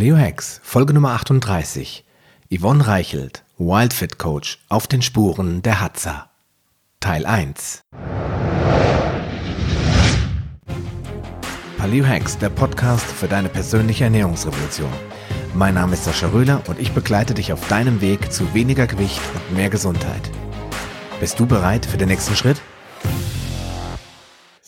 [0.00, 2.06] Paleo Hacks, Folge Nummer 38.
[2.50, 6.30] Yvonne Reichelt, Wildfit Coach auf den Spuren der Hatzer.
[7.00, 7.82] Teil 1.
[11.76, 14.88] Paleo Hacks, der Podcast für deine persönliche Ernährungsrevolution.
[15.52, 19.20] Mein Name ist Sascha Röhler und ich begleite dich auf deinem Weg zu weniger Gewicht
[19.34, 20.30] und mehr Gesundheit.
[21.20, 22.62] Bist du bereit für den nächsten Schritt?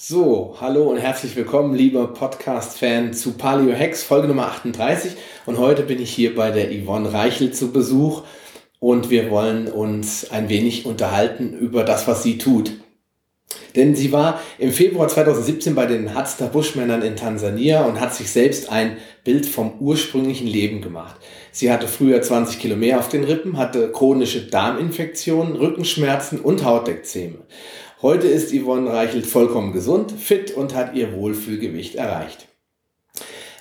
[0.05, 5.13] So, hallo und herzlich willkommen, lieber Podcast-Fan zu Paleo Hacks, Folge Nummer 38.
[5.47, 8.25] Und heute bin ich hier bei der Yvonne Reichel zu Besuch
[8.81, 12.73] und wir wollen uns ein wenig unterhalten über das, was sie tut.
[13.77, 18.33] Denn sie war im Februar 2017 bei den Hadster Buschmännern in Tansania und hat sich
[18.33, 21.15] selbst ein Bild vom ursprünglichen Leben gemacht.
[21.53, 27.39] Sie hatte früher 20 Kilo mehr auf den Rippen, hatte chronische Darminfektionen, Rückenschmerzen und Hautdeckzähme.
[28.03, 32.49] Heute ist Yvonne Reichelt vollkommen gesund, fit und hat ihr Wohlfühlgewicht erreicht.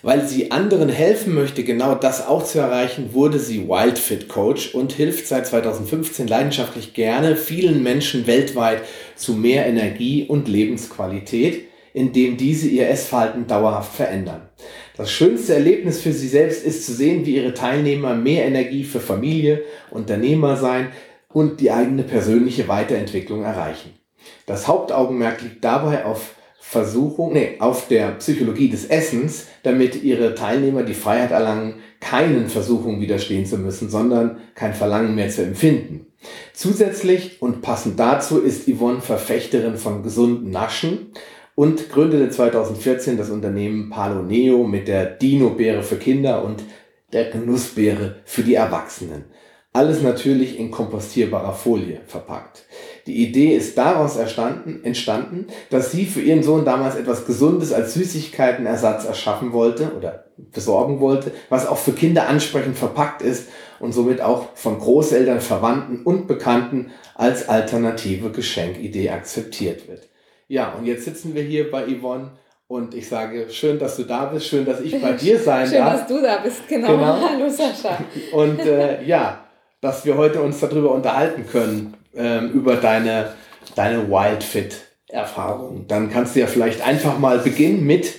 [0.01, 4.93] Weil sie anderen helfen möchte, genau das auch zu erreichen, wurde sie Wildfit Coach und
[4.93, 8.81] hilft seit 2015 leidenschaftlich gerne vielen Menschen weltweit
[9.15, 14.49] zu mehr Energie und Lebensqualität, indem diese ihr Essverhalten dauerhaft verändern.
[14.97, 19.01] Das schönste Erlebnis für sie selbst ist zu sehen, wie ihre Teilnehmer mehr Energie für
[19.01, 19.61] Familie,
[19.91, 20.87] Unternehmer sein
[21.31, 24.00] und die eigene persönliche Weiterentwicklung erreichen.
[24.45, 30.83] Das Hauptaugenmerk liegt dabei auf Versuchung, nee, auf der Psychologie des Essens, damit ihre Teilnehmer
[30.83, 36.05] die Freiheit erlangen, keinen Versuchungen widerstehen zu müssen, sondern kein Verlangen mehr zu empfinden.
[36.53, 41.11] Zusätzlich und passend dazu ist Yvonne Verfechterin von gesunden Naschen
[41.55, 46.63] und gründete 2014 das Unternehmen Paloneo mit der Dino-Beere für Kinder und
[47.11, 49.25] der Genussbeere für die Erwachsenen.
[49.73, 52.65] Alles natürlich in kompostierbarer Folie verpackt.
[53.07, 59.05] Die Idee ist daraus entstanden, dass sie für ihren Sohn damals etwas Gesundes als Süßigkeitenersatz
[59.05, 64.49] erschaffen wollte oder besorgen wollte, was auch für Kinder ansprechend verpackt ist und somit auch
[64.55, 70.07] von Großeltern, Verwandten und Bekannten als alternative Geschenkidee akzeptiert wird.
[70.47, 72.31] Ja, und jetzt sitzen wir hier bei Yvonne
[72.67, 75.77] und ich sage, schön, dass du da bist, schön, dass ich bei dir sein schön,
[75.77, 75.91] darf.
[75.91, 76.87] Schön, dass du da bist, genau.
[76.87, 77.17] genau.
[77.29, 78.03] Hallo Sascha.
[78.33, 79.45] Und äh, ja,
[79.81, 83.33] dass wir heute uns darüber unterhalten können, ähm, über deine,
[83.75, 85.85] deine Wildfit-Erfahrung.
[85.87, 88.13] Dann kannst du ja vielleicht einfach mal beginnen mit,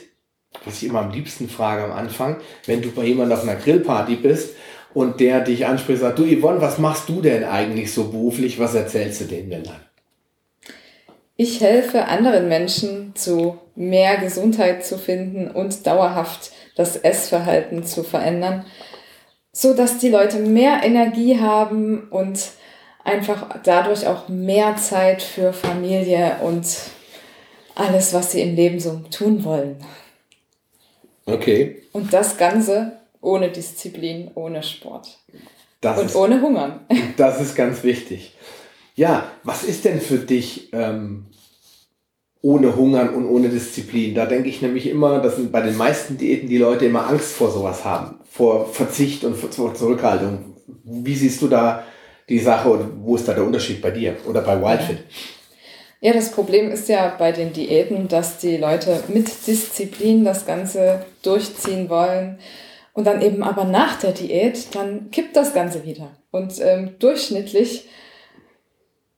[0.64, 2.36] was ich immer am liebsten frage am Anfang,
[2.66, 4.54] wenn du bei jemandem auf einer Grillparty bist
[4.94, 8.58] und der dich anspricht, sagt, du Yvonne, was machst du denn eigentlich so beruflich?
[8.58, 9.80] Was erzählst du den Männern?
[11.36, 18.66] Ich helfe anderen Menschen zu mehr Gesundheit zu finden und dauerhaft das Essverhalten zu verändern
[19.52, 22.40] so dass die Leute mehr Energie haben und
[23.04, 26.66] einfach dadurch auch mehr Zeit für Familie und
[27.74, 29.76] alles, was sie im Leben so tun wollen.
[31.26, 31.82] Okay.
[31.92, 35.18] Und das Ganze ohne Disziplin, ohne Sport.
[35.80, 36.80] Das und ist, ohne Hungern.
[37.16, 38.36] Das ist ganz wichtig.
[38.94, 41.26] Ja, was ist denn für dich ähm,
[42.42, 44.14] ohne Hungern und ohne Disziplin.
[44.14, 47.50] Da denke ich nämlich immer, dass bei den meisten Diäten die Leute immer Angst vor
[47.50, 50.56] sowas haben, vor Verzicht und vor Zurückhaltung.
[50.84, 51.84] Wie siehst du da
[52.28, 54.98] die Sache oder wo ist da der Unterschied bei dir oder bei Wildfit?
[56.00, 61.04] Ja, das Problem ist ja bei den Diäten, dass die Leute mit Disziplin das Ganze
[61.22, 62.38] durchziehen wollen
[62.92, 66.10] und dann eben aber nach der Diät, dann kippt das Ganze wieder.
[66.30, 67.88] Und ähm, durchschnittlich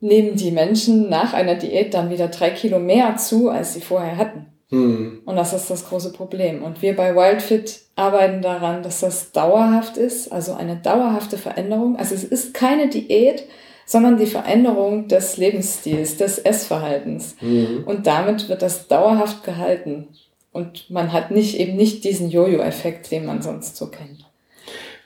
[0.00, 4.18] nehmen die Menschen nach einer Diät dann wieder drei Kilo mehr zu, als sie vorher
[4.18, 4.53] hatten.
[4.70, 5.22] Mhm.
[5.24, 6.62] Und das ist das große Problem.
[6.62, 11.96] Und wir bei Wildfit arbeiten daran, dass das dauerhaft ist, also eine dauerhafte Veränderung.
[11.96, 13.44] Also es ist keine Diät,
[13.86, 17.36] sondern die Veränderung des Lebensstils, des Essverhaltens.
[17.40, 17.84] Mhm.
[17.84, 20.08] Und damit wird das dauerhaft gehalten.
[20.52, 24.30] Und man hat nicht eben nicht diesen Jojo-Effekt, den man sonst so kennt.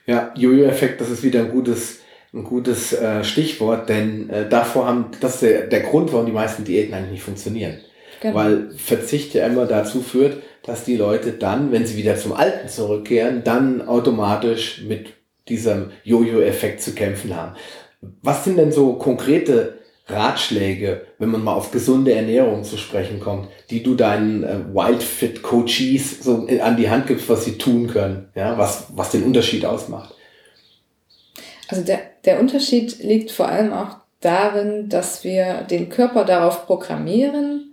[0.05, 1.99] Ja, Jojo-Effekt, das ist wieder ein gutes
[2.33, 6.31] ein gutes äh, Stichwort, denn äh, davor haben, das ist der, der Grund, warum die
[6.31, 7.79] meisten Diäten eigentlich nicht funktionieren.
[8.21, 8.35] Genau.
[8.35, 12.67] Weil Verzicht ja immer dazu führt, dass die Leute dann, wenn sie wieder zum Alten
[12.67, 15.13] zurückkehren, dann automatisch mit
[15.47, 17.55] diesem Jojo-Effekt zu kämpfen haben.
[18.21, 19.79] Was sind denn so konkrete
[20.09, 25.43] Ratschläge, wenn man mal auf gesunde Ernährung zu sprechen kommt, die du deinen äh, Wildfit
[25.43, 29.65] Coaches so an die Hand gibst, was sie tun können, ja, was, was den Unterschied
[29.65, 30.15] ausmacht?
[31.67, 37.68] Also der, der Unterschied liegt vor allem auch darin, dass wir den Körper darauf programmieren,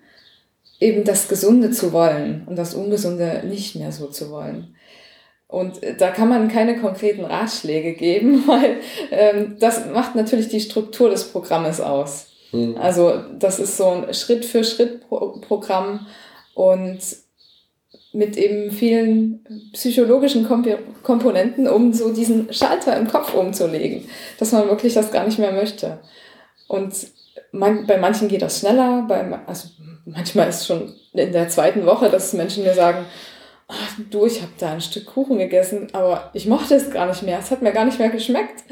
[0.81, 4.75] eben das Gesunde zu wollen und das Ungesunde nicht mehr so zu wollen.
[5.49, 8.77] Und da kann man keine konkreten Ratschläge geben, weil
[9.11, 12.29] ähm, das macht natürlich die Struktur des Programmes aus.
[12.53, 12.77] Mhm.
[12.77, 16.07] Also das ist so ein Schritt-für-Schritt-Programm
[16.55, 16.99] und
[18.13, 19.45] mit eben vielen
[19.75, 20.67] psychologischen Komp
[21.03, 24.09] Komponenten, um so diesen Schalter im Kopf umzulegen,
[24.39, 25.99] dass man wirklich das gar nicht mehr möchte.
[26.67, 26.95] Und
[27.53, 29.69] man, bei manchen geht das schneller, bei, also
[30.07, 33.05] manchmal ist schon in der zweiten Woche, dass Menschen mir sagen,
[33.69, 37.23] ach, du, ich habe da ein Stück Kuchen gegessen, aber ich mochte es gar nicht
[37.23, 38.65] mehr, es hat mir gar nicht mehr geschmeckt.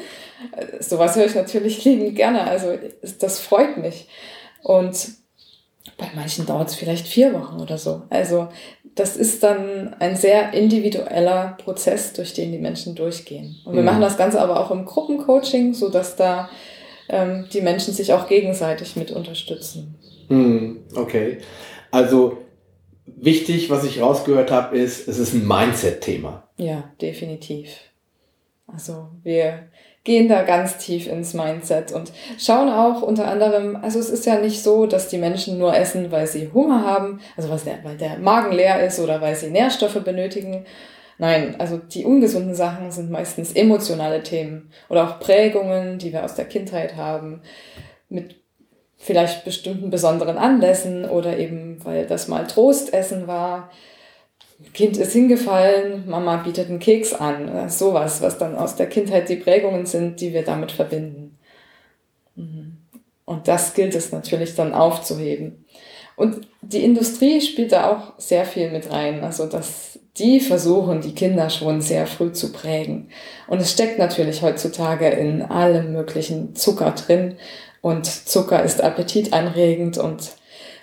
[0.81, 2.79] Sowas höre ich natürlich liebend gerne, also
[3.19, 4.09] das freut mich.
[4.63, 5.09] Und
[5.99, 8.03] bei manchen dauert es vielleicht vier Wochen oder so.
[8.09, 8.49] Also
[8.95, 13.57] das ist dann ein sehr individueller Prozess, durch den die Menschen durchgehen.
[13.65, 13.87] Und wir mhm.
[13.87, 16.49] machen das Ganze aber auch im Gruppencoaching, so dass da
[17.09, 19.99] ähm, die Menschen sich auch gegenseitig mit unterstützen.
[20.29, 20.85] Mhm.
[20.95, 21.39] Okay.
[21.91, 22.39] Also
[23.07, 26.49] wichtig, was ich rausgehört habe, ist, es ist ein Mindset-Thema.
[26.57, 27.69] Ja, definitiv.
[28.67, 29.69] Also wir
[30.05, 34.39] gehen da ganz tief ins Mindset und schauen auch unter anderem, also es ist ja
[34.39, 38.53] nicht so, dass die Menschen nur essen, weil sie Hunger haben, also weil der Magen
[38.53, 40.67] leer ist oder weil sie Nährstoffe benötigen.
[41.17, 46.35] Nein, also die ungesunden Sachen sind meistens emotionale Themen oder auch Prägungen, die wir aus
[46.35, 47.41] der Kindheit haben,
[48.09, 48.44] mit
[49.05, 53.71] vielleicht bestimmten besonderen Anlässen oder eben weil das mal Trostessen war.
[54.73, 57.69] Kind ist hingefallen, Mama bietet einen Keks an.
[57.69, 61.37] Sowas, was dann aus der Kindheit die Prägungen sind, die wir damit verbinden.
[62.35, 62.79] Mhm.
[63.27, 65.65] Und das gilt es natürlich dann aufzuheben.
[66.17, 69.23] Und die Industrie spielt da auch sehr viel mit rein.
[69.23, 73.09] Also, dass die versuchen, die Kinder schon sehr früh zu prägen.
[73.49, 77.37] Und es steckt natürlich heutzutage in allem möglichen Zucker drin.
[77.85, 80.33] Und Zucker ist appetitanregend und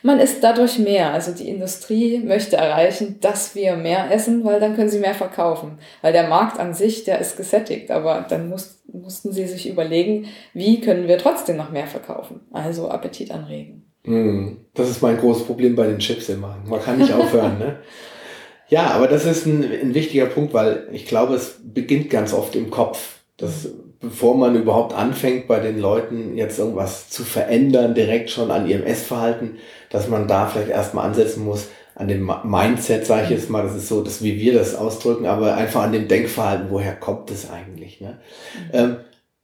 [0.03, 1.11] man isst dadurch mehr.
[1.11, 5.79] Also die Industrie möchte erreichen, dass wir mehr essen, weil dann können sie mehr verkaufen.
[6.03, 7.89] Weil der Markt an sich, der ist gesättigt.
[7.89, 12.41] Aber dann muss, mussten sie sich überlegen, wie können wir trotzdem noch mehr verkaufen.
[12.51, 13.91] Also Appetit anregen.
[14.03, 16.55] Mm, das ist mein großes Problem bei den Chips immer.
[16.67, 17.77] Man kann nicht aufhören, ne?
[18.69, 22.55] Ja, aber das ist ein, ein wichtiger Punkt, weil ich glaube, es beginnt ganz oft
[22.55, 23.21] im Kopf.
[23.35, 23.67] Das
[24.01, 28.83] bevor man überhaupt anfängt, bei den Leuten jetzt irgendwas zu verändern, direkt schon an ihrem
[28.83, 29.57] Essverhalten,
[29.89, 33.75] dass man da vielleicht erstmal ansetzen muss, an dem Mindset, sage ich jetzt mal, das
[33.75, 37.49] ist so, dass wie wir das ausdrücken, aber einfach an dem Denkverhalten, woher kommt es
[37.49, 38.01] eigentlich?
[38.01, 38.17] Ne?
[38.53, 38.69] Mhm.
[38.73, 38.97] Ähm,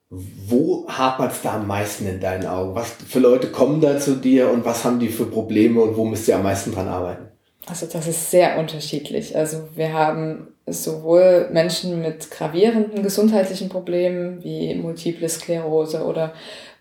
[0.10, 2.76] wo hapert es da am meisten in deinen Augen?
[2.76, 6.06] Was für Leute kommen da zu dir und was haben die für Probleme und wo
[6.06, 7.28] müsst ihr am meisten dran arbeiten?
[7.66, 9.36] Also das ist sehr unterschiedlich.
[9.36, 16.34] Also wir haben sowohl Menschen mit gravierenden gesundheitlichen Problemen wie Multiple Sklerose oder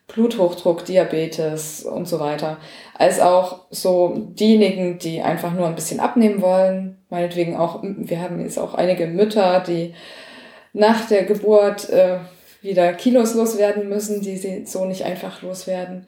[0.09, 2.59] Bluthochdruck, Diabetes und so weiter,
[2.95, 6.99] als auch so diejenigen, die einfach nur ein bisschen abnehmen wollen.
[7.11, 9.95] Meinetwegen auch, wir haben jetzt auch einige Mütter, die
[10.73, 12.19] nach der Geburt äh,
[12.63, 16.07] wieder Kilos loswerden müssen, die sie so nicht einfach loswerden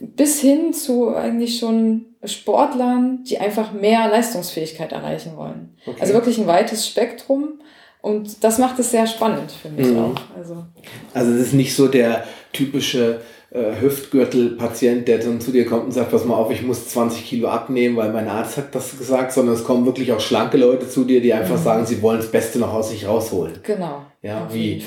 [0.00, 5.76] bis hin zu eigentlich schon Sportlern, die einfach mehr Leistungsfähigkeit erreichen wollen.
[5.86, 6.00] Okay.
[6.00, 7.60] Also wirklich ein weites Spektrum.
[8.02, 9.98] Und das macht es sehr spannend für mich mhm.
[9.98, 10.14] auch.
[10.36, 10.64] Also,
[11.12, 13.20] also es ist nicht so der typische
[13.52, 17.26] äh, Hüftgürtel-Patient, der dann zu dir kommt und sagt, pass mal auf, ich muss 20
[17.26, 20.88] Kilo abnehmen, weil mein Arzt hat das gesagt, sondern es kommen wirklich auch schlanke Leute
[20.88, 21.64] zu dir, die einfach mhm.
[21.64, 23.54] sagen, sie wollen das Beste noch aus sich rausholen.
[23.64, 24.02] Genau.
[24.22, 24.84] Ja, wie,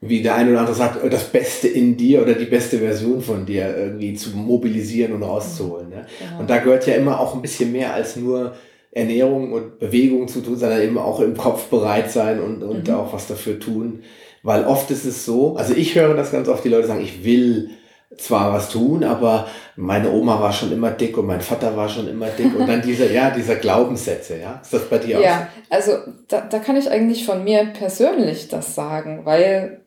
[0.00, 3.46] wie der eine oder andere sagt, das Beste in dir oder die beste Version von
[3.46, 5.88] dir irgendwie zu mobilisieren und rauszuholen.
[5.88, 6.06] Ne?
[6.18, 6.40] Genau.
[6.40, 8.54] Und da gehört ja immer auch ein bisschen mehr als nur
[8.90, 12.94] Ernährung und Bewegung zu tun, sondern eben auch im Kopf bereit sein und, und mhm.
[12.94, 14.02] auch was dafür tun.
[14.42, 17.24] Weil oft ist es so, also ich höre das ganz oft, die Leute sagen, ich
[17.24, 17.70] will
[18.18, 22.08] zwar was tun, aber meine Oma war schon immer dick und mein Vater war schon
[22.08, 24.60] immer dick und dann diese, ja, diese Glaubenssätze, ja.
[24.62, 25.22] Ist das bei dir auch?
[25.22, 29.80] Ja, also da, da kann ich eigentlich von mir persönlich das sagen, weil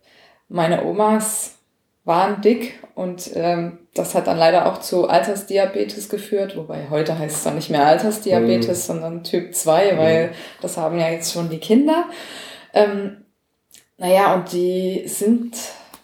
[0.50, 1.55] meine Omas
[2.03, 7.36] waren dick und ähm, das hat dann leider auch zu Altersdiabetes geführt, wobei heute heißt
[7.36, 8.88] es dann nicht mehr Altersdiabetes, mm.
[8.88, 9.98] sondern Typ 2, mm.
[9.98, 10.31] weil
[10.62, 12.05] das haben ja jetzt schon die Kinder.
[12.74, 13.25] Ähm,
[13.98, 15.57] naja, und die sind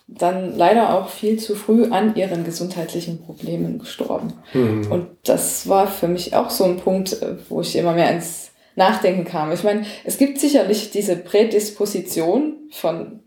[0.07, 4.33] dann leider auch viel zu früh an ihren gesundheitlichen Problemen gestorben.
[4.53, 4.91] Mhm.
[4.91, 8.51] Und das war für mich auch so ein Punkt, äh, wo ich immer mehr ins
[8.75, 9.51] Nachdenken kam.
[9.51, 13.19] Ich meine, es gibt sicherlich diese Prädisposition von,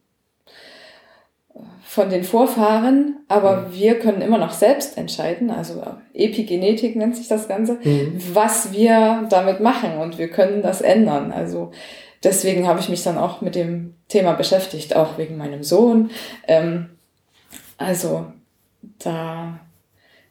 [1.83, 3.73] von den Vorfahren, aber mhm.
[3.73, 8.21] wir können immer noch selbst entscheiden, also Epigenetik nennt sich das Ganze, mhm.
[8.33, 11.33] was wir damit machen und wir können das ändern.
[11.33, 11.71] Also
[12.23, 16.11] deswegen habe ich mich dann auch mit dem Thema beschäftigt, auch wegen meinem Sohn.
[16.47, 16.91] Ähm,
[17.79, 18.27] also
[18.99, 19.61] da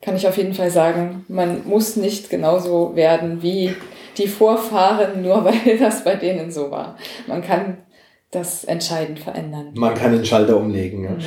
[0.01, 3.75] kann ich auf jeden Fall sagen, man muss nicht genauso werden wie
[4.17, 6.97] die Vorfahren, nur weil das bei denen so war.
[7.27, 7.77] Man kann
[8.31, 9.71] das entscheidend verändern.
[9.75, 11.03] Man kann den Schalter umlegen.
[11.03, 11.09] Ja.
[11.11, 11.21] Mhm.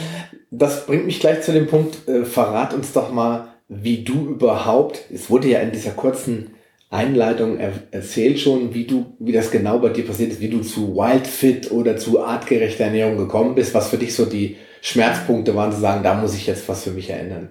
[0.50, 5.00] Das bringt mich gleich zu dem Punkt, äh, verrat uns doch mal, wie du überhaupt,
[5.12, 6.54] es wurde ja in dieser kurzen
[6.90, 10.60] Einleitung er erzählt schon, wie du, wie das genau bei dir passiert ist, wie du
[10.60, 15.72] zu Wildfit oder zu artgerechter Ernährung gekommen bist, was für dich so die Schmerzpunkte waren,
[15.72, 17.50] zu sagen, da muss ich jetzt was für mich erinnern.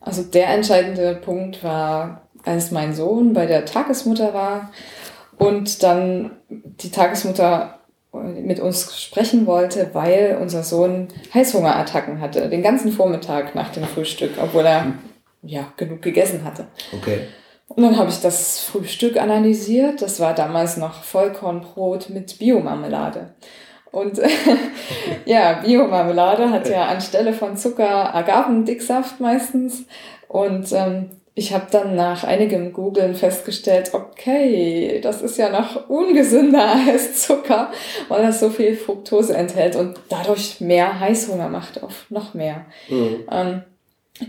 [0.00, 4.70] Also der entscheidende Punkt war, als mein Sohn bei der Tagesmutter war
[5.36, 7.80] und dann die Tagesmutter
[8.12, 14.32] mit uns sprechen wollte, weil unser Sohn Heißhungerattacken hatte, den ganzen Vormittag nach dem Frühstück,
[14.40, 14.94] obwohl er
[15.42, 16.66] ja genug gegessen hatte.
[16.92, 17.20] Okay.
[17.68, 20.02] Und dann habe ich das Frühstück analysiert.
[20.02, 23.34] Das war damals noch Vollkornbrot mit Biomarmelade.
[23.90, 24.20] Und
[25.24, 29.84] ja, Biomarmelade hat ja anstelle von Zucker Agavendicksaft meistens.
[30.28, 36.74] Und ähm, ich habe dann nach einigem Googlen festgestellt, okay, das ist ja noch ungesünder
[36.88, 37.70] als Zucker,
[38.08, 42.66] weil das so viel Fructose enthält und dadurch mehr Heißhunger macht auf noch mehr.
[42.88, 43.24] Mhm.
[43.30, 43.62] Ähm,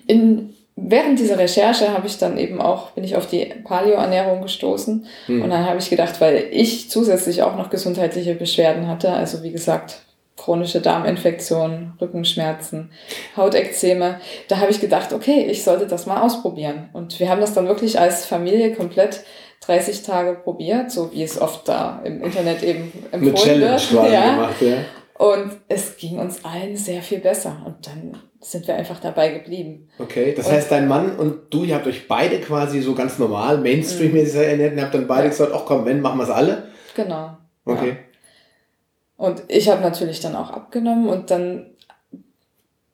[0.06, 5.06] in während dieser Recherche habe ich dann eben auch, bin ich auf die Paleo-Ernährung gestoßen.
[5.28, 5.42] Mhm.
[5.42, 9.52] Und dann habe ich gedacht, weil ich zusätzlich auch noch gesundheitliche Beschwerden hatte, also wie
[9.52, 10.02] gesagt,
[10.38, 12.92] chronische Darminfektionen, Rückenschmerzen,
[13.36, 16.90] Hautekzeme, da habe ich gedacht, okay, ich sollte das mal ausprobieren.
[16.94, 19.24] Und wir haben das dann wirklich als Familie komplett
[19.66, 24.14] 30 Tage probiert, so wie es oft da im Internet eben empfohlen Mit Challenge wird.
[24.14, 24.32] Ja.
[24.32, 24.78] Gemacht, ja.
[25.20, 27.62] Und es ging uns allen sehr viel besser.
[27.66, 29.90] Und dann sind wir einfach dabei geblieben.
[30.00, 33.20] Okay, das und heißt, dein Mann und du, ihr habt euch beide quasi so ganz
[33.20, 34.50] normal, Mainstream-mäßig mhm.
[34.50, 35.30] ernährt und habt dann beide ja.
[35.30, 36.70] gesagt, ach komm, wenn, machen wir es alle?
[36.96, 37.38] Genau.
[37.66, 37.90] Okay.
[37.90, 37.96] Ja.
[39.18, 41.72] Und ich habe natürlich dann auch abgenommen und dann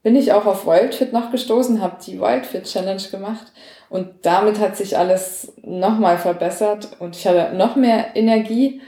[0.01, 3.51] bin ich auch auf Wildfit noch gestoßen, habe die Wildfit Challenge gemacht
[3.89, 8.81] und damit hat sich alles nochmal verbessert und ich hatte noch mehr Energie.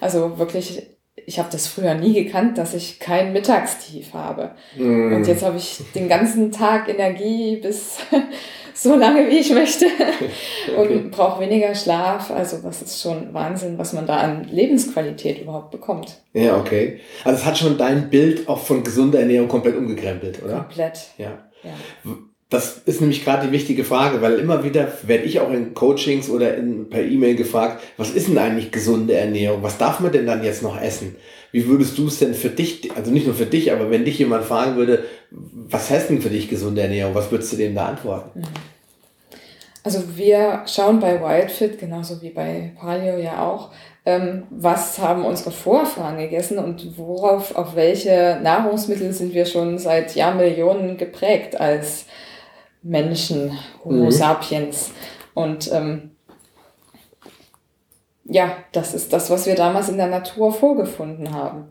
[0.00, 0.89] Also wirklich
[1.26, 4.52] ich habe das früher nie gekannt, dass ich kein Mittagstief habe.
[4.76, 5.14] Mm.
[5.14, 7.98] Und jetzt habe ich den ganzen Tag Energie bis
[8.74, 9.86] so lange, wie ich möchte
[10.76, 10.94] okay.
[10.94, 12.30] und brauche weniger Schlaf.
[12.30, 16.20] Also das ist schon Wahnsinn, was man da an Lebensqualität überhaupt bekommt.
[16.32, 17.00] Ja, okay.
[17.24, 20.58] Also es hat schon dein Bild auch von gesunder Ernährung komplett umgekrempelt, oder?
[20.58, 21.08] Komplett.
[21.18, 21.38] Ja.
[21.62, 22.14] ja.
[22.50, 26.28] Das ist nämlich gerade die wichtige Frage, weil immer wieder werde ich auch in Coachings
[26.28, 29.62] oder in, per E-Mail gefragt, was ist denn eigentlich gesunde Ernährung?
[29.62, 31.14] Was darf man denn dann jetzt noch essen?
[31.52, 34.18] Wie würdest du es denn für dich, also nicht nur für dich, aber wenn dich
[34.18, 37.14] jemand fragen würde, was heißt denn für dich gesunde Ernährung?
[37.14, 38.40] Was würdest du dem da antworten?
[38.40, 38.44] Mhm.
[39.82, 43.70] Also wir schauen bei Wildfit, genauso wie bei Paleo ja auch,
[44.04, 50.14] ähm, was haben unsere Vorfahren gegessen und worauf, auf welche Nahrungsmittel sind wir schon seit
[50.14, 52.04] Jahrmillionen geprägt als
[52.82, 54.10] Menschen, Homo mhm.
[54.10, 54.90] sapiens.
[55.34, 56.12] Und ähm,
[58.24, 61.68] ja, das ist das, was wir damals in der Natur vorgefunden haben.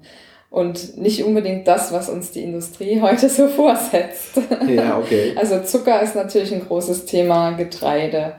[0.50, 4.40] Und nicht unbedingt das, was uns die Industrie heute so vorsetzt.
[4.68, 5.34] Ja, okay.
[5.38, 8.36] Also Zucker ist natürlich ein großes Thema, Getreide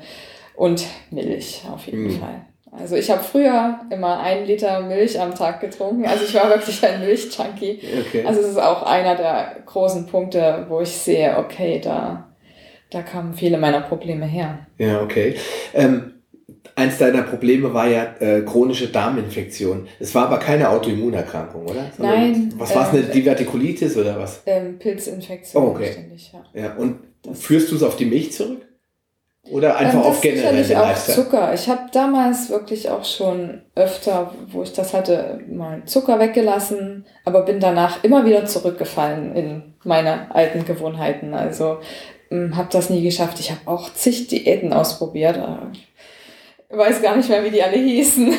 [0.56, 2.18] und Milch auf jeden mhm.
[2.20, 2.46] Fall.
[2.72, 6.06] Also ich habe früher immer einen Liter Milch am Tag getrunken.
[6.06, 7.80] Also ich war wirklich ein Milchjunkie.
[8.06, 8.24] Okay.
[8.24, 12.29] Also es ist auch einer der großen Punkte, wo ich sehe, okay, da
[12.90, 14.66] da kamen viele meiner Probleme her.
[14.78, 15.36] Ja, okay.
[15.74, 16.14] Ähm,
[16.74, 19.86] eins deiner Probleme war ja äh, chronische Darminfektion.
[19.98, 21.90] Es war aber keine Autoimmunerkrankung, oder?
[21.96, 22.54] Sondern Nein.
[22.56, 24.42] Was war es, eine ähm, Divertikulitis oder was?
[24.46, 25.62] Ähm, Pilzinfektion.
[25.62, 25.94] Oh, okay.
[26.32, 26.62] Ja.
[26.62, 26.74] ja.
[26.74, 28.66] Und das führst du es auf die Milch zurück?
[29.50, 31.54] Oder einfach ähm, auf generell den auch Zucker.
[31.54, 37.44] Ich habe damals wirklich auch schon öfter, wo ich das hatte, mal Zucker weggelassen, aber
[37.44, 41.32] bin danach immer wieder zurückgefallen in meine alten Gewohnheiten.
[41.32, 41.78] Also
[42.30, 43.40] habe das nie geschafft.
[43.40, 45.38] Ich habe auch zig Diäten ausprobiert.
[46.70, 48.32] Ich weiß gar nicht mehr, wie die alle hießen.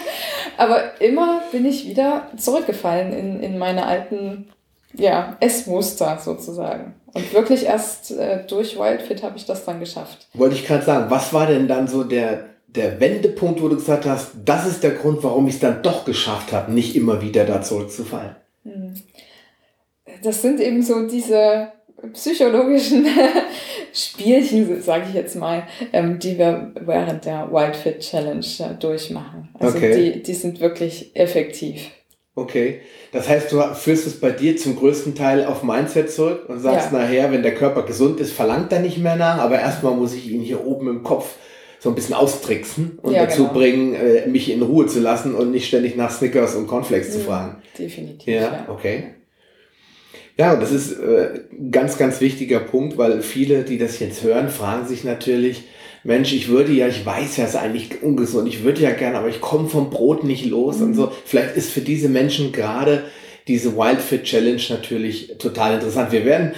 [0.56, 4.48] Aber immer bin ich wieder zurückgefallen in, in meine alten
[4.92, 6.94] ja, Essmuster sozusagen.
[7.14, 10.26] Und wirklich erst äh, durch Wildfit habe ich das dann geschafft.
[10.34, 14.04] Wollte ich gerade sagen, was war denn dann so der, der Wendepunkt, wo du gesagt
[14.04, 17.44] hast, das ist der Grund, warum ich es dann doch geschafft habe, nicht immer wieder
[17.44, 18.34] da zurückzufallen?
[18.64, 18.94] Hm.
[20.22, 21.68] Das sind eben so diese
[22.12, 23.06] psychologischen
[23.92, 29.48] Spielchen, sage ich jetzt mal, ähm, die wir während der Wildfit Challenge äh, durchmachen.
[29.58, 30.12] Also okay.
[30.12, 31.90] die, die sind wirklich effektiv.
[32.34, 36.60] Okay, das heißt, du führst es bei dir zum größten Teil auf Mindset zurück und
[36.60, 36.98] sagst ja.
[36.98, 40.30] nachher, wenn der Körper gesund ist, verlangt er nicht mehr nach, aber erstmal muss ich
[40.30, 41.34] ihn hier oben im Kopf
[41.80, 43.54] so ein bisschen austricksen und ja, dazu genau.
[43.54, 47.12] bringen, äh, mich in Ruhe zu lassen und nicht ständig nach Snickers und Cornflakes mhm,
[47.12, 47.62] zu fragen.
[47.76, 48.28] Definitiv.
[48.28, 48.66] Ja, ja.
[48.68, 49.14] okay.
[50.38, 54.22] Ja, und das ist äh, ein ganz, ganz wichtiger Punkt, weil viele, die das jetzt
[54.22, 55.64] hören, fragen sich natürlich,
[56.04, 59.18] Mensch, ich würde ja, ich weiß ja, es ist eigentlich ungesund, ich würde ja gerne,
[59.18, 60.84] aber ich komme vom Brot nicht los mhm.
[60.84, 61.12] und so.
[61.24, 63.04] Vielleicht ist für diese Menschen gerade
[63.48, 66.12] diese Wild Fit Challenge natürlich total interessant.
[66.12, 66.52] Wir werden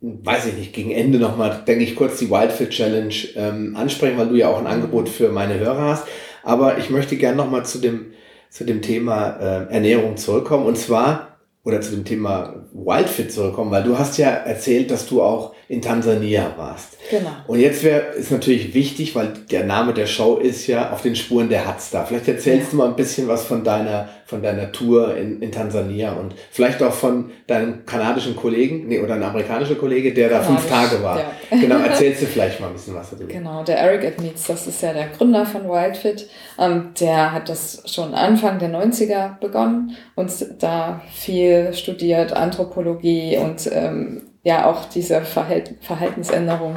[0.00, 4.28] weiß ich nicht, gegen Ende nochmal, denke ich, kurz die Wildfit Challenge ähm, ansprechen, weil
[4.28, 6.06] du ja auch ein Angebot für meine Hörer hast.
[6.42, 8.12] Aber ich möchte gerne nochmal zu dem,
[8.48, 10.66] zu dem Thema äh, Ernährung zurückkommen.
[10.66, 11.37] Und zwar,
[11.68, 15.82] oder zu dem Thema Wildfit zurückkommen, weil du hast ja erzählt, dass du auch in
[15.82, 16.96] Tansania warst.
[17.10, 17.28] Genau.
[17.46, 21.14] Und jetzt wäre ist natürlich wichtig, weil der Name der Show ist ja auf den
[21.14, 22.06] Spuren der Hatzda.
[22.06, 22.70] Vielleicht erzählst ja.
[22.70, 26.82] du mal ein bisschen was von deiner von deiner Tour in, in Tansania und vielleicht
[26.82, 31.02] auch von deinem kanadischen Kollegen, nee, oder ein amerikanischer Kollege, der da Kanadisch, fünf Tage
[31.02, 31.18] war.
[31.18, 31.30] Ja.
[31.58, 33.32] Genau, erzählst du vielleicht mal ein bisschen was darüber.
[33.32, 36.28] Genau, der Eric Edmeets, das ist ja der Gründer von Wildfit.
[36.58, 43.68] Ähm, der hat das schon Anfang der 90er begonnen und da viel studiert, Anthropologie und
[43.72, 46.76] ähm, ja auch diese Verhält Verhaltensänderung.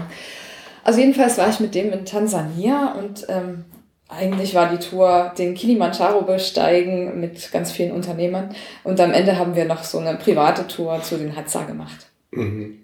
[0.84, 3.66] Also jedenfalls war ich mit dem in Tansania und ähm,
[4.08, 9.56] eigentlich war die Tour den Kilimanjaro besteigen mit ganz vielen Unternehmern und am Ende haben
[9.56, 12.08] wir noch so eine private Tour zu den Hadza gemacht.
[12.32, 12.80] Mhm.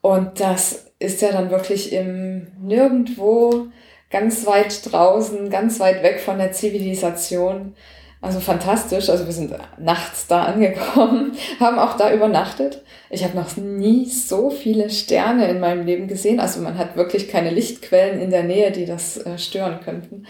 [0.00, 3.66] Und das ist ja dann wirklich im Nirgendwo,
[4.10, 7.74] ganz weit draußen, ganz weit weg von der Zivilisation.
[8.22, 9.08] Also fantastisch.
[9.08, 12.82] Also wir sind nachts da angekommen, haben auch da übernachtet.
[13.08, 16.38] Ich habe noch nie so viele Sterne in meinem Leben gesehen.
[16.38, 20.26] Also man hat wirklich keine Lichtquellen in der Nähe, die das äh, stören könnten.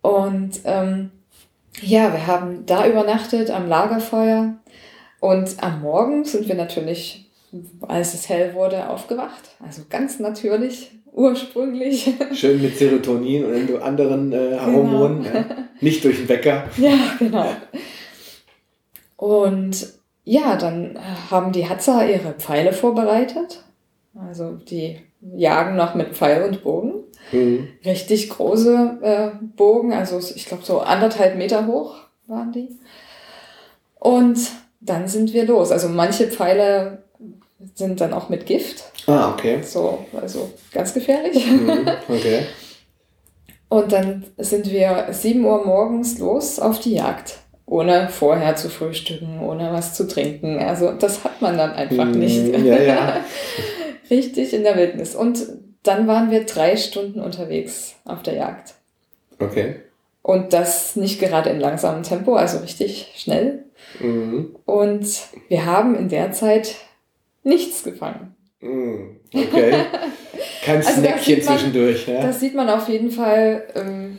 [0.00, 1.10] Und ähm,
[1.80, 4.54] ja, wir haben da übernachtet am Lagerfeuer.
[5.18, 7.30] Und am Morgen sind wir natürlich,
[7.80, 9.50] als es hell wurde, aufgewacht.
[9.64, 12.12] Also ganz natürlich ursprünglich.
[12.32, 14.64] Schön mit Serotonin und anderen äh, genau.
[14.64, 15.36] Hormonen, genau.
[15.36, 15.61] ja.
[15.82, 16.68] Nicht durch den Wecker.
[16.78, 17.46] Ja, genau.
[19.16, 19.92] Und
[20.24, 20.98] ja, dann
[21.30, 23.64] haben die Hatzer ihre Pfeile vorbereitet.
[24.14, 24.98] Also die
[25.36, 27.04] jagen noch mit Pfeil und Bogen.
[27.30, 27.68] Mhm.
[27.84, 31.96] Richtig große äh, Bogen, also ich glaube so anderthalb Meter hoch
[32.26, 32.68] waren die.
[33.98, 34.38] Und
[34.80, 35.70] dann sind wir los.
[35.70, 37.04] Also manche Pfeile
[37.74, 38.84] sind dann auch mit Gift.
[39.06, 39.62] Ah, okay.
[39.62, 41.46] So, also ganz gefährlich.
[41.46, 42.46] Mhm, okay.
[43.72, 47.38] Und dann sind wir 7 Uhr morgens los auf die Jagd.
[47.64, 50.58] Ohne vorher zu frühstücken, ohne was zu trinken.
[50.58, 52.54] Also das hat man dann einfach mm, nicht.
[52.54, 53.16] Ja, ja.
[54.10, 55.14] Richtig in der Wildnis.
[55.14, 55.46] Und
[55.84, 58.74] dann waren wir drei Stunden unterwegs auf der Jagd.
[59.38, 59.76] Okay.
[60.20, 63.64] Und das nicht gerade in langsamem Tempo, also richtig schnell.
[64.00, 64.54] Mhm.
[64.66, 65.06] Und
[65.48, 66.74] wir haben in der Zeit
[67.42, 68.36] nichts gefangen.
[68.62, 69.84] Mm, okay.
[70.64, 72.06] Kein also Snackchen zwischendurch.
[72.06, 72.22] Ja?
[72.22, 74.18] Das sieht man auf jeden Fall, ähm,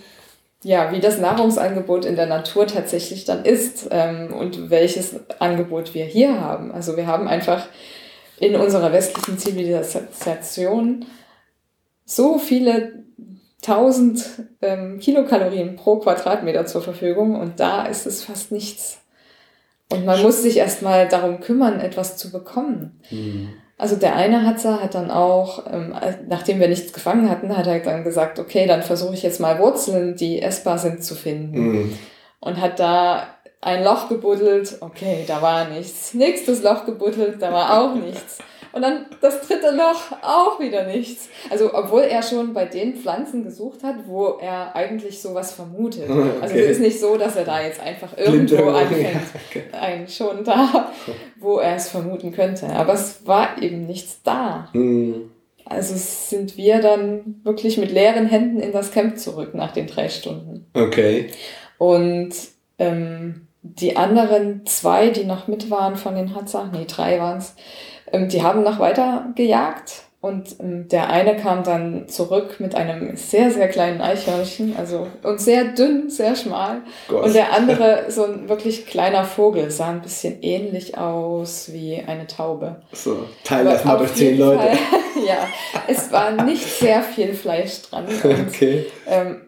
[0.64, 6.06] ja, wie das Nahrungsangebot in der Natur tatsächlich dann ist ähm, und welches Angebot wir
[6.06, 6.72] hier haben.
[6.72, 7.68] Also wir haben einfach
[8.40, 11.06] in unserer westlichen Zivilisation
[12.06, 13.04] so viele
[13.62, 14.26] tausend
[14.62, 19.00] ähm, Kilokalorien pro Quadratmeter zur Verfügung und da ist es fast nichts.
[19.90, 23.00] Und man muss sich erstmal darum kümmern, etwas zu bekommen.
[23.10, 23.50] Mhm.
[23.84, 25.94] Also der eine Hatzer hat dann auch, ähm,
[26.30, 29.60] nachdem wir nichts gefangen hatten, hat er dann gesagt, okay, dann versuche ich jetzt mal
[29.60, 31.60] Wurzeln, die essbar sind, zu finden.
[31.60, 31.98] Mhm.
[32.40, 33.28] Und hat da
[33.60, 36.14] ein Loch gebuddelt, okay, da war nichts.
[36.14, 38.40] Nächstes Loch gebuddelt, da war auch nichts.
[38.74, 41.30] Und dann das dritte Loch, auch wieder nichts.
[41.52, 46.10] Also, obwohl er schon bei den Pflanzen gesucht hat, wo er eigentlich sowas vermutet.
[46.14, 46.40] Okay.
[46.42, 49.14] Also, es ist nicht so, dass er da jetzt einfach irgendwo anfängt.
[49.14, 49.64] Ja, okay.
[49.72, 50.92] Nein, schon da,
[51.40, 52.68] wo es vermuten könnte.
[52.68, 54.70] Aber es war eben nichts da.
[54.74, 55.30] Mhm.
[55.66, 60.10] Also sind wir dann wirklich mit leeren Händen in das Camp zurück nach den drei
[60.10, 60.66] Stunden.
[60.74, 61.30] Okay.
[61.78, 62.34] Und
[62.80, 67.56] ähm, die anderen zwei, die noch mit waren von den Hatzach, nee, drei waren es,
[68.12, 73.18] ähm, die haben noch weiter gejagt und ähm, der eine kam dann zurück mit einem
[73.18, 76.78] sehr, sehr kleinen Eichhörnchen, also und sehr dünn, sehr schmal.
[77.10, 77.26] Gott.
[77.26, 82.26] Und der andere so ein wirklich kleiner Vogel, sah ein bisschen ähnlich aus wie eine
[82.26, 82.78] Taube.
[82.94, 84.60] So, teil das mal durch zehn Leute.
[84.60, 84.78] Fall,
[85.28, 85.46] ja,
[85.90, 88.06] es war nicht sehr viel Fleisch dran.
[88.06, 88.86] Und, okay.
[89.06, 89.42] Ähm,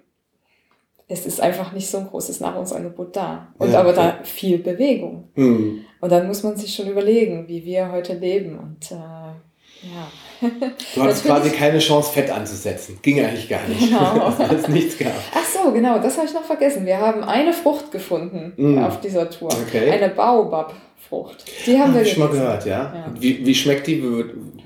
[1.07, 3.47] es ist einfach nicht so ein großes Nahrungsangebot da.
[3.59, 4.13] Und ja, aber okay.
[4.17, 5.29] da viel Bewegung.
[5.35, 5.85] Mhm.
[6.01, 8.59] Und dann muss man sich schon überlegen, wie wir heute leben.
[8.59, 10.11] Und äh, ja.
[10.41, 12.99] Du hattest quasi keine Chance, Fett anzusetzen.
[13.01, 13.79] Ging eigentlich gar nicht.
[13.79, 14.33] Genau.
[14.53, 15.13] Es nichts gab.
[15.33, 16.85] Ach so, genau, das habe ich noch vergessen.
[16.85, 18.77] Wir haben eine Frucht gefunden mm.
[18.83, 19.49] auf dieser Tour.
[19.67, 19.89] Okay.
[19.89, 21.45] Eine Baobab-Frucht.
[21.65, 22.93] Die haben Ach, wir schon mal gehört, ja.
[22.93, 23.13] ja.
[23.19, 24.03] Wie, wie schmeckt die?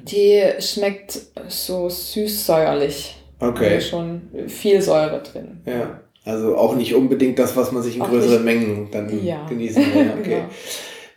[0.04, 3.16] Die schmeckt so süß-säuerlich.
[3.40, 3.76] Okay.
[3.76, 5.62] Da schon viel Säure drin.
[5.66, 6.02] Ja.
[6.26, 8.60] Also auch nicht unbedingt das, was man sich in auch größeren nicht.
[8.60, 9.46] Mengen dann ja.
[9.48, 10.12] genießen will.
[10.20, 10.24] Okay.
[10.30, 10.50] genau.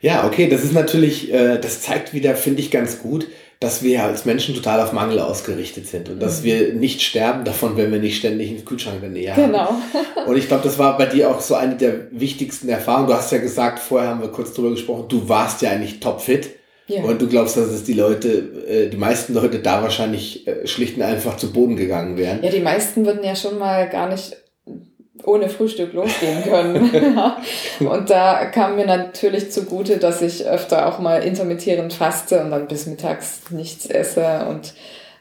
[0.02, 3.28] Ja, okay, das ist natürlich, äh, das zeigt wieder, finde ich, ganz gut,
[3.62, 6.20] dass wir als Menschen total auf Mangel ausgerichtet sind und mhm.
[6.20, 9.52] dass wir nicht sterben davon, wenn wir nicht ständig einen Kühlschrank in der Nähe haben.
[9.52, 9.74] Genau.
[10.26, 13.06] und ich glaube, das war bei dir auch so eine der wichtigsten Erfahrungen.
[13.06, 16.50] Du hast ja gesagt, vorher haben wir kurz drüber gesprochen, du warst ja eigentlich topfit
[16.88, 17.02] Ja.
[17.02, 18.28] Und du glaubst, dass es die Leute,
[18.68, 22.42] äh, die meisten Leute da wahrscheinlich äh, schlicht und einfach zu Boden gegangen wären?
[22.42, 24.36] Ja, die meisten würden ja schon mal gar nicht
[25.24, 27.32] ohne Frühstück losgehen können.
[27.80, 32.66] und da kam mir natürlich zugute, dass ich öfter auch mal intermittierend faste und dann
[32.66, 34.74] bis mittags nichts esse und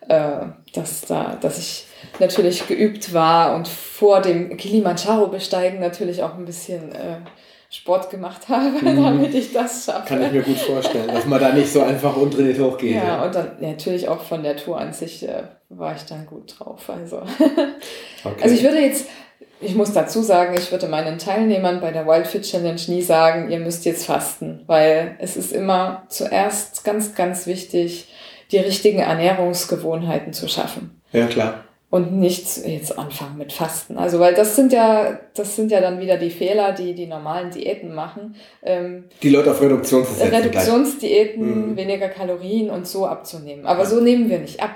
[0.07, 1.85] äh, dass, da, dass ich
[2.19, 7.17] natürlich geübt war und vor dem Kilimanjaro besteigen natürlich auch ein bisschen äh,
[7.69, 9.03] Sport gemacht habe, mhm.
[9.03, 10.07] damit ich das schaffe.
[10.07, 12.95] Kann ich mir gut vorstellen, dass man da nicht so einfach untrainiert hochgeht.
[12.95, 16.25] Ja, ja, und dann natürlich auch von der Tour an sich äh, war ich dann
[16.25, 16.89] gut drauf.
[16.89, 17.17] Also.
[18.25, 18.43] okay.
[18.43, 19.07] also ich würde jetzt
[19.61, 23.59] ich muss dazu sagen, ich würde meinen Teilnehmern bei der Wildfit Challenge nie sagen, ihr
[23.59, 28.07] müsst jetzt fasten, weil es ist immer zuerst ganz, ganz wichtig,
[28.51, 31.01] die richtigen Ernährungsgewohnheiten zu schaffen.
[31.13, 31.65] Ja, klar.
[31.89, 33.97] Und nicht jetzt anfangen mit Fasten.
[33.97, 37.51] Also, weil das sind ja, das sind ja dann wieder die Fehler, die die normalen
[37.51, 38.35] Diäten machen.
[38.63, 40.33] Ähm, die Leute auf Reduktion versetzen.
[40.33, 41.75] Reduktionsdiäten, mhm.
[41.75, 43.65] weniger Kalorien und so abzunehmen.
[43.65, 43.89] Aber ja.
[43.89, 44.71] so nehmen wir nicht ab.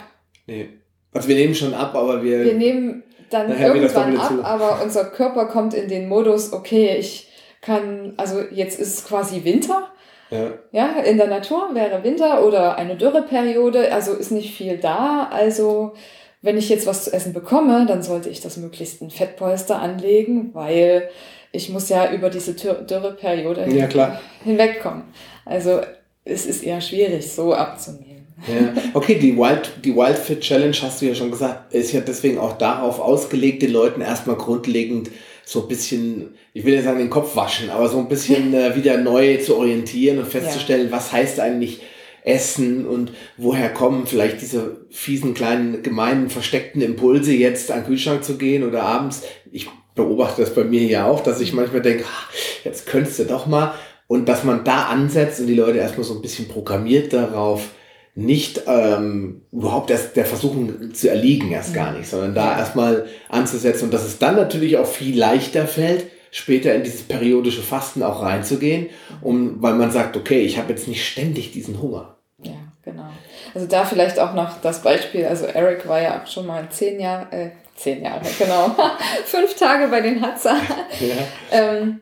[0.46, 0.68] Nee.
[1.14, 2.44] Also wir nehmen schon ab, aber wir.
[2.44, 7.30] Wir nehmen dann Nachher irgendwann ab, aber unser Körper kommt in den Modus, okay, ich
[7.62, 9.90] kann, also jetzt ist quasi Winter.
[10.32, 10.52] Ja.
[10.72, 15.30] ja, in der Natur wäre Winter oder eine Dürreperiode, also ist nicht viel da.
[15.32, 15.94] Also
[16.42, 20.50] wenn ich jetzt was zu essen bekomme, dann sollte ich das möglichst ein Fettpolster anlegen,
[20.54, 21.10] weil
[21.52, 25.04] ich muss ja über diese Dürreperiode ja, hinwegkommen.
[25.46, 25.82] Also
[26.24, 28.15] es ist eher schwierig, so abzunehmen.
[28.48, 28.74] Ja.
[28.94, 32.38] Okay, die Wild, die Wild Fit Challenge, hast du ja schon gesagt, ist ja deswegen
[32.38, 35.10] auch darauf ausgelegt, den Leuten erstmal grundlegend
[35.46, 38.76] so ein bisschen, ich will ja sagen, den Kopf waschen, aber so ein bisschen äh,
[38.76, 40.92] wieder neu zu orientieren und festzustellen, ja.
[40.92, 41.82] was heißt eigentlich
[42.24, 48.24] Essen und woher kommen vielleicht diese fiesen, kleinen, gemeinen, versteckten Impulse, jetzt an den Kühlschrank
[48.24, 49.22] zu gehen oder abends.
[49.52, 52.30] Ich beobachte das bei mir ja auch, dass ich manchmal denke, ach,
[52.64, 53.76] jetzt könntest du doch mal.
[54.08, 57.70] Und dass man da ansetzt und die Leute erstmal so ein bisschen programmiert darauf,
[58.16, 63.86] nicht ähm, überhaupt erst der Versuchung zu erliegen, erst gar nicht, sondern da erstmal anzusetzen
[63.86, 68.22] und dass es dann natürlich auch viel leichter fällt, später in dieses periodische Fasten auch
[68.22, 68.88] reinzugehen,
[69.22, 72.16] um, weil man sagt, okay, ich habe jetzt nicht ständig diesen Hunger.
[72.42, 73.10] Ja, genau.
[73.54, 77.02] Also da vielleicht auch noch das Beispiel, also Eric war ja auch schon mal zehn
[77.02, 78.74] Jahre, äh, zehn Jahre, genau,
[79.26, 80.56] fünf Tage bei den Hatza.
[81.02, 81.16] Ja.
[81.52, 82.00] ähm,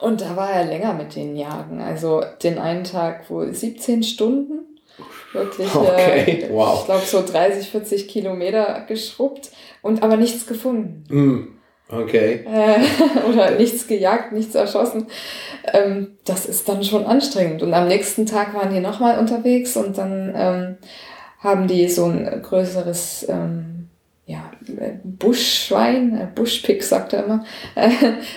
[0.00, 1.80] und da war er länger mit den Jagen.
[1.80, 4.65] Also den einen Tag wohl 17 Stunden
[5.36, 6.42] wirklich, okay.
[6.42, 6.80] äh, wow.
[6.80, 9.50] ich glaube, so 30, 40 Kilometer geschrubbt
[9.82, 11.04] und aber nichts gefunden.
[11.08, 11.56] Mm.
[11.88, 12.44] Okay.
[12.44, 12.80] Äh,
[13.30, 15.06] oder nichts gejagt, nichts erschossen.
[15.72, 17.62] Ähm, das ist dann schon anstrengend.
[17.62, 20.76] Und am nächsten Tag waren die nochmal unterwegs und dann ähm,
[21.38, 23.75] haben die so ein größeres ähm,
[24.28, 24.50] ja,
[25.04, 27.44] Buschschwein, äh, Buschpick sagt er immer,
[27.76, 27.90] äh,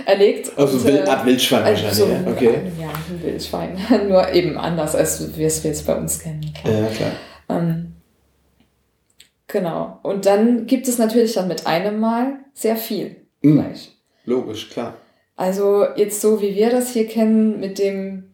[0.05, 0.55] erlegt.
[0.55, 2.21] Also und, Wild, Art Wildschwein äh, wahrscheinlich, so, ja.
[2.27, 2.61] okay.
[2.79, 3.77] Ja, ein Wildschwein.
[4.07, 6.53] Nur eben anders, als wir es jetzt bei uns kennen.
[6.53, 6.81] Klar.
[6.81, 7.11] Ja, klar.
[7.49, 7.95] Ähm,
[9.47, 9.99] genau.
[10.03, 13.59] Und dann gibt es natürlich dann mit einem Mal sehr viel mhm.
[13.59, 13.89] Fleisch.
[14.25, 14.93] Logisch, klar.
[15.35, 18.25] Also jetzt so, wie wir das hier kennen, mit dem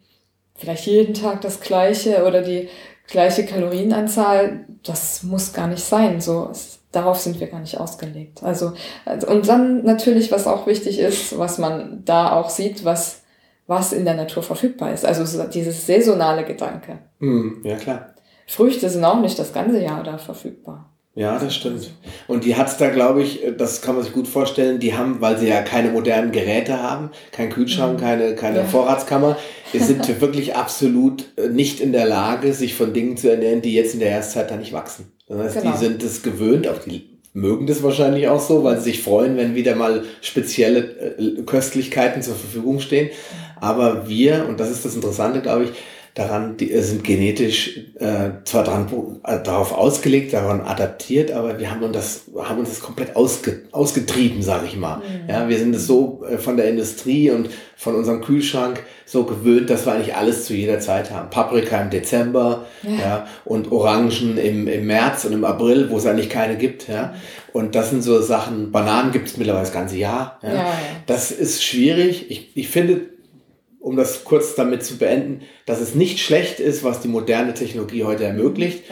[0.55, 2.67] vielleicht jeden Tag das gleiche oder die
[3.07, 6.19] gleiche Kalorienanzahl, das muss gar nicht sein.
[6.19, 8.41] So, es darauf sind wir gar nicht ausgelegt.
[8.43, 8.73] Also,
[9.05, 13.23] also, und dann natürlich, was auch wichtig ist, was man da auch sieht, was,
[13.67, 15.05] was in der Natur verfügbar ist.
[15.05, 16.99] Also dieses saisonale Gedanke.
[17.19, 18.13] Mm, ja, klar.
[18.47, 20.89] Früchte sind auch nicht das ganze Jahr da verfügbar.
[21.15, 21.91] Ja, das stimmt.
[22.27, 25.37] Und die hat's da, glaube ich, das kann man sich gut vorstellen, die haben, weil
[25.37, 28.03] sie ja keine modernen Geräte haben, kein Kühlschrank, mhm.
[28.03, 28.63] keine, keine ja.
[28.65, 29.37] Vorratskammer,
[29.71, 33.73] die sind wirklich absolut äh, nicht in der Lage, sich von Dingen zu ernähren, die
[33.73, 35.14] jetzt in der Jahreszeit da nicht wachsen.
[35.27, 35.71] Das heißt, genau.
[35.71, 39.35] die sind es gewöhnt, auch die mögen das wahrscheinlich auch so, weil sie sich freuen,
[39.35, 43.09] wenn wieder mal spezielle äh, Köstlichkeiten zur Verfügung stehen.
[43.59, 45.71] Aber wir, und das ist das Interessante, glaube ich,
[46.15, 48.87] daran, die sind genetisch äh, zwar dran,
[49.25, 53.63] äh, darauf ausgelegt, daran adaptiert, aber wir haben uns das, haben uns das komplett ausge,
[53.73, 54.97] ausgetrieben, sage ich mal.
[54.97, 55.29] Mhm.
[55.29, 59.69] Ja, wir sind es so äh, von der Industrie und von unserem Kühlschrank so gewöhnt,
[59.69, 61.29] dass wir eigentlich alles zu jeder Zeit haben.
[61.29, 66.05] Paprika im Dezember, ja, ja und Orangen im, im März und im April, wo es
[66.05, 67.13] eigentlich keine gibt, ja.
[67.51, 70.39] Und das sind so Sachen, Bananen gibt es mittlerweile das ganze Jahr.
[70.41, 70.53] Ja.
[70.53, 70.65] ja.
[71.07, 72.31] Das ist schwierig.
[72.31, 73.01] Ich, ich finde,
[73.85, 78.03] um das kurz damit zu beenden, dass es nicht schlecht ist, was die moderne Technologie
[78.03, 78.83] heute ermöglicht.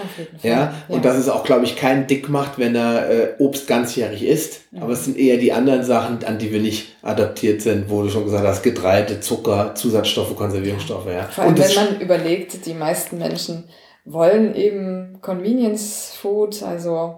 [0.43, 3.67] Ja, ja, und dass es auch, glaube ich, keinen Dick macht, wenn er äh, Obst
[3.67, 4.61] ganzjährig isst.
[4.69, 4.83] Mhm.
[4.83, 8.09] Aber es sind eher die anderen Sachen, an die wir nicht adaptiert sind, wo du
[8.09, 11.07] schon gesagt hast, Getreide, Zucker, Zusatzstoffe, Konservierungsstoffe.
[11.07, 11.23] Ja.
[11.23, 13.63] Vor allem, wenn man überlegt, die meisten Menschen
[14.05, 17.17] wollen eben Convenience Food, also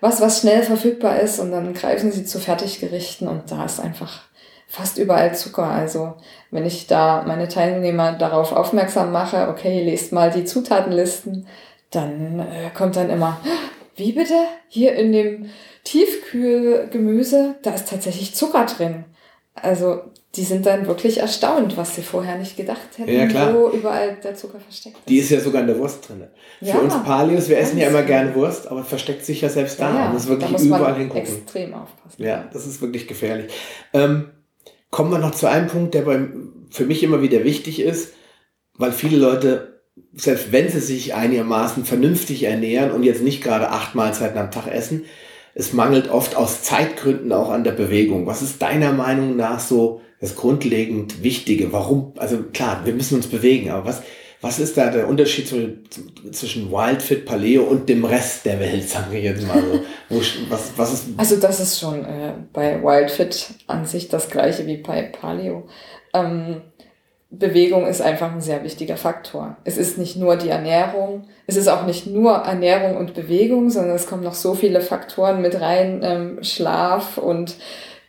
[0.00, 4.26] was, was schnell verfügbar ist und dann greifen sie zu Fertiggerichten und da ist einfach
[4.66, 5.64] fast überall Zucker.
[5.64, 6.14] Also
[6.50, 11.46] wenn ich da meine Teilnehmer darauf aufmerksam mache, okay, lest mal die Zutatenlisten,
[11.90, 13.40] dann äh, kommt dann immer,
[13.94, 14.34] wie bitte?
[14.68, 15.50] Hier in dem
[15.84, 19.04] Tiefkühlgemüse, da ist tatsächlich Zucker drin.
[19.54, 20.02] Also
[20.34, 23.54] die sind dann wirklich erstaunt, was sie vorher nicht gedacht hätten, ja, klar.
[23.54, 25.08] wo überall der Zucker versteckt ist.
[25.08, 26.24] Die ist ja sogar in der Wurst drin.
[26.58, 29.80] Für ja, uns Palios, wir essen ja immer gerne Wurst, aber versteckt sich ja selbst
[29.80, 29.88] da.
[29.88, 31.22] Ja, man muss wirklich da muss überall hingucken.
[31.22, 32.22] extrem aufpassen.
[32.22, 33.50] Ja, das ist wirklich gefährlich.
[33.94, 34.30] Ähm,
[34.90, 38.12] kommen wir noch zu einem Punkt, der beim, für mich immer wieder wichtig ist,
[38.78, 39.82] weil viele Leute,
[40.14, 44.66] selbst wenn sie sich einigermaßen vernünftig ernähren und jetzt nicht gerade acht Mahlzeiten am Tag
[44.66, 45.04] essen,
[45.54, 48.26] es mangelt oft aus Zeitgründen auch an der Bewegung.
[48.26, 51.72] Was ist deiner Meinung nach so das grundlegend Wichtige?
[51.72, 52.12] Warum?
[52.16, 54.02] Also klar, wir müssen uns bewegen, aber was,
[54.40, 55.48] was ist da der Unterschied
[56.32, 60.20] zwischen Wildfit, Paleo und dem Rest der Welt, sagen wir jetzt mal so?
[60.48, 64.76] Was, was ist also das ist schon äh, bei Wildfit an sich das gleiche wie
[64.78, 65.68] bei Paleo.
[66.14, 66.62] Ähm,
[67.30, 69.56] Bewegung ist einfach ein sehr wichtiger Faktor.
[69.64, 73.96] Es ist nicht nur die Ernährung, es ist auch nicht nur Ernährung und Bewegung, sondern
[73.96, 77.56] es kommen noch so viele Faktoren mit rein, ähm, Schlaf und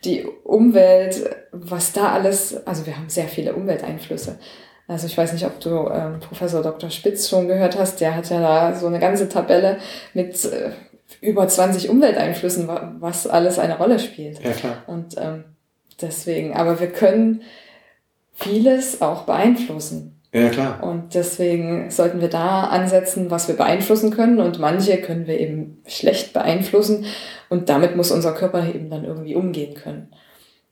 [0.04, 4.38] die Umwelt, was da alles, also wir haben sehr viele Umwelteinflüsse.
[4.88, 6.90] Also ich weiß nicht, ob du ähm, Professor Dr.
[6.90, 9.76] Spitz schon gehört hast, der hat ja da so eine ganze Tabelle
[10.14, 10.70] mit äh,
[11.20, 14.42] über 20 Umwelteinflüssen, was alles eine Rolle spielt.
[14.42, 14.82] Ja, klar.
[14.86, 15.44] Und ähm,
[16.00, 17.42] deswegen, aber wir können
[18.32, 20.20] vieles auch beeinflussen.
[20.32, 20.82] Ja, klar.
[20.82, 24.40] Und deswegen sollten wir da ansetzen, was wir beeinflussen können.
[24.40, 27.04] Und manche können wir eben schlecht beeinflussen.
[27.50, 30.08] Und damit muss unser Körper eben dann irgendwie umgehen können.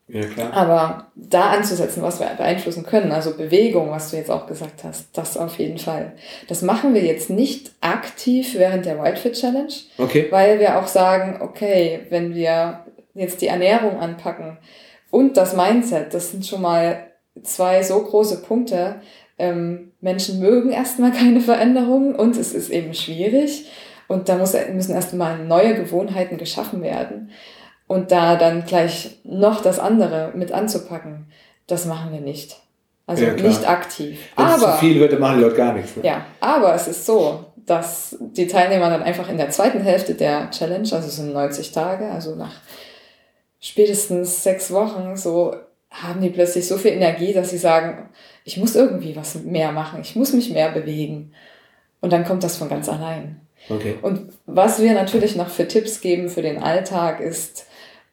[0.09, 0.53] Ja, klar.
[0.53, 5.09] Aber da anzusetzen, was wir beeinflussen können, also Bewegung, was du jetzt auch gesagt hast,
[5.15, 6.13] das auf jeden Fall.
[6.47, 10.27] Das machen wir jetzt nicht aktiv während der Wildfit Challenge, okay.
[10.31, 14.59] weil wir auch sagen, okay, wenn wir jetzt die Ernährung anpacken
[15.11, 17.07] und das Mindset, das sind schon mal
[17.43, 19.01] zwei so große Punkte.
[19.39, 23.67] Ähm, Menschen mögen erstmal keine Veränderungen und es ist eben schwierig.
[24.09, 27.31] Und da muss, müssen erstmal neue Gewohnheiten geschaffen werden.
[27.87, 31.27] Und da dann gleich noch das andere mit anzupacken,
[31.67, 32.57] das machen wir nicht.
[33.07, 34.19] Also ja, nicht aktiv.
[34.37, 35.95] Wenn aber, zu viel wird, dann machen die Leute gar nichts.
[35.97, 36.05] Ne?
[36.05, 40.51] Ja, aber es ist so, dass die Teilnehmer dann einfach in der zweiten Hälfte der
[40.51, 42.55] Challenge, also es sind 90 Tage, also nach
[43.61, 45.55] spätestens sechs Wochen, so
[45.91, 48.09] haben die plötzlich so viel Energie, dass sie sagen,
[48.45, 51.33] ich muss irgendwie was mehr machen, ich muss mich mehr bewegen.
[52.01, 53.41] Und dann kommt das von ganz allein.
[53.69, 53.97] Okay.
[54.03, 57.67] Und was wir natürlich noch für Tipps geben für den Alltag ist,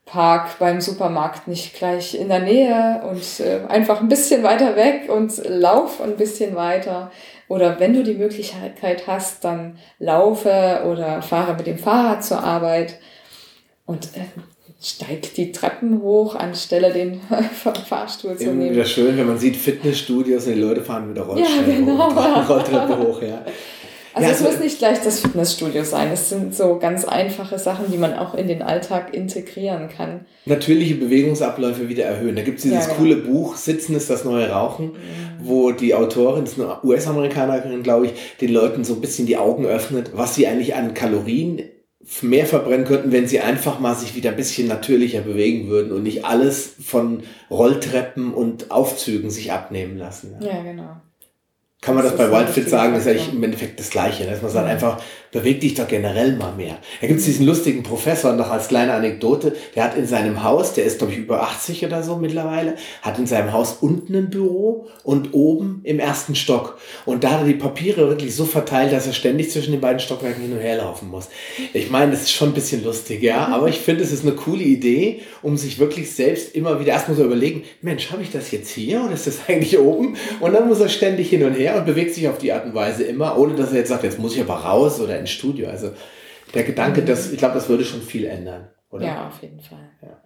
[0.05, 5.09] Park beim Supermarkt nicht gleich in der Nähe und äh, einfach ein bisschen weiter weg
[5.09, 7.11] und lauf ein bisschen weiter.
[7.47, 12.99] Oder wenn du die Möglichkeit hast, dann laufe oder fahre mit dem Fahrrad zur Arbeit.
[13.85, 14.25] Und äh,
[14.83, 17.21] steigt die Treppen hoch, anstelle den
[17.87, 18.71] Fahrstuhl zu nehmen.
[18.73, 22.13] Wieder schön, wenn man sieht Fitnessstudios und die Leute fahren mit der Rollstuhl ja, genau.
[22.13, 23.45] hoch, Rolltreppe hoch, ja.
[24.13, 26.11] Also ja, es also, muss nicht gleich das Fitnessstudio sein.
[26.11, 30.25] Es sind so ganz einfache Sachen, die man auch in den Alltag integrieren kann.
[30.45, 32.35] Natürliche Bewegungsabläufe wieder erhöhen.
[32.35, 32.97] Da gibt es dieses ja, genau.
[32.97, 34.91] coole Buch Sitzen ist das neue Rauchen,
[35.41, 39.37] wo die Autorin, das ist eine US-Amerikanerin, glaube ich, den Leuten so ein bisschen die
[39.37, 41.63] Augen öffnet, was sie eigentlich an Kalorien
[42.21, 46.03] mehr verbrennen könnten, wenn sie einfach mal sich wieder ein bisschen natürlicher bewegen würden und
[46.03, 50.35] nicht alles von Rolltreppen und Aufzügen sich abnehmen lassen.
[50.41, 50.97] Ja, genau
[51.83, 54.25] kann man das, das bei Wildfit sagen, ist eigentlich im Endeffekt das Gleiche.
[54.25, 55.01] Dass man sagt einfach,
[55.33, 56.77] beweg dich doch generell mal mehr.
[57.01, 60.73] Da gibt es diesen lustigen Professor, noch als kleine Anekdote, der hat in seinem Haus,
[60.73, 64.29] der ist glaube ich über 80 oder so mittlerweile, hat in seinem Haus unten ein
[64.29, 66.77] Büro und oben im ersten Stock.
[67.05, 69.99] Und da hat er die Papiere wirklich so verteilt, dass er ständig zwischen den beiden
[69.99, 71.29] Stockwerken hin und her laufen muss.
[71.73, 74.35] Ich meine, das ist schon ein bisschen lustig, ja, aber ich finde, es ist eine
[74.35, 78.51] coole Idee, um sich wirklich selbst immer wieder erstmal so überlegen, Mensch, habe ich das
[78.51, 80.15] jetzt hier oder ist das eigentlich oben?
[80.39, 82.73] Und dann muss er ständig hin und her und bewegt sich auf die Art und
[82.73, 85.69] Weise immer, ohne dass er jetzt sagt, jetzt muss ich aber raus oder ins Studio.
[85.69, 85.91] Also
[86.53, 87.05] der Gedanke, mhm.
[87.05, 88.69] dass, ich glaube, das würde schon viel ändern.
[88.93, 89.07] Oder?
[89.07, 89.89] Ja, auf jeden Fall.
[90.03, 90.21] Ja.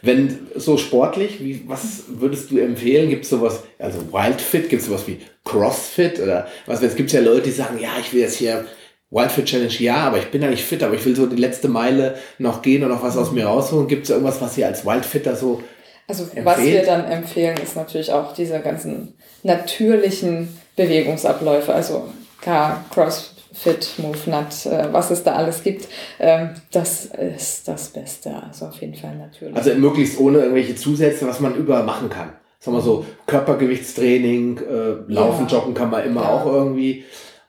[0.00, 3.10] Wenn so sportlich, wie, was würdest du empfehlen?
[3.10, 6.82] Gibt es sowas, also Wildfit, gibt es sowas wie Crossfit oder was?
[6.82, 8.64] Es gibt ja Leute, die sagen, ja, ich will jetzt hier
[9.10, 12.16] Wildfit Challenge, ja, aber ich bin eigentlich fit, aber ich will so die letzte Meile
[12.38, 13.88] noch gehen und noch was aus mir rausholen.
[13.88, 15.60] Gibt es irgendwas, was ihr als Wildfitter so
[16.06, 16.46] Also empfehlt?
[16.46, 22.08] was wir dann empfehlen, ist natürlich auch diese ganzen natürlichen Bewegungsabläufe, also
[22.40, 28.34] klar, CrossFit, MoveNut, äh, was es da alles gibt, ähm, das ist das Beste.
[28.34, 29.56] Also auf jeden Fall natürlich.
[29.56, 32.32] Also möglichst ohne irgendwelche Zusätze, was man überall machen kann.
[32.58, 35.56] Sagen wir so, Körpergewichtstraining, äh, Laufen, ja.
[35.56, 36.28] Joggen kann man immer ja.
[36.28, 37.04] auch irgendwie.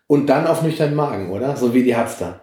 [0.08, 1.56] Und dann auf nüchternen Magen, oder?
[1.56, 2.42] So wie die hat's da.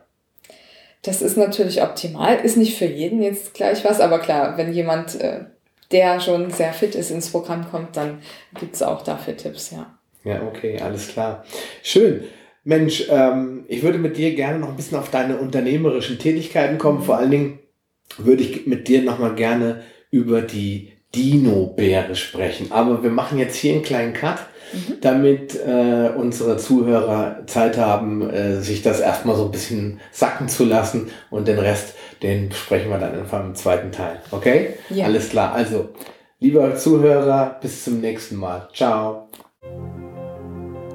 [1.02, 2.36] Das ist natürlich optimal.
[2.36, 5.46] Ist nicht für jeden jetzt gleich was, aber klar, wenn jemand äh,
[5.90, 8.20] der schon sehr fit ist, ins Programm kommt, dann
[8.58, 9.98] gibt es auch dafür Tipps, ja.
[10.24, 11.44] Ja, okay, alles klar.
[11.83, 12.24] Schön.
[12.64, 17.02] Mensch, ähm, ich würde mit dir gerne noch ein bisschen auf deine unternehmerischen Tätigkeiten kommen.
[17.02, 17.59] Vor allen Dingen
[18.18, 22.70] würde ich mit dir noch mal gerne über die Dino-Bäre sprechen.
[22.70, 24.38] Aber wir machen jetzt hier einen kleinen Cut,
[24.72, 25.00] mhm.
[25.00, 30.64] damit äh, unsere Zuhörer Zeit haben, äh, sich das erstmal so ein bisschen sacken zu
[30.64, 34.20] lassen und den Rest, den besprechen wir dann einfach im zweiten Teil.
[34.30, 34.74] Okay?
[34.90, 35.06] Ja.
[35.06, 35.52] Alles klar.
[35.54, 35.88] Also,
[36.38, 38.68] lieber Zuhörer, bis zum nächsten Mal.
[38.72, 39.29] Ciao.